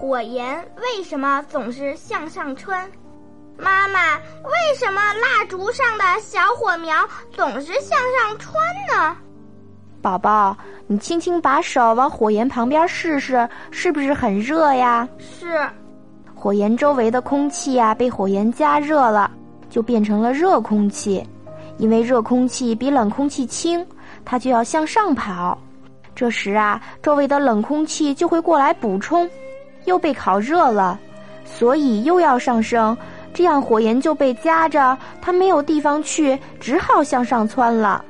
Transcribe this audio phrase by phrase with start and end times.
[0.00, 2.90] 火焰为什么总是向上窜？
[3.58, 8.54] 妈妈，为什么蜡烛上的小火苗总是向上窜
[8.90, 9.14] 呢？
[10.00, 15.06] 宝宝，你轻轻把手往火焰旁边试试，是不是很热呀？
[15.18, 15.68] 是。
[16.34, 19.30] 火焰周围的空气呀，被火焰加热了，
[19.68, 21.22] 就变成了热空气。
[21.76, 23.86] 因为热空气比冷空气轻，
[24.24, 25.58] 它就要向上跑。
[26.14, 29.28] 这时啊，周围的冷空气就会过来补充，
[29.84, 30.98] 又被烤热了，
[31.44, 32.96] 所以又要上升。
[33.32, 38.04] 这样火焰就被夹着，它没有地方去，只好向上窜了。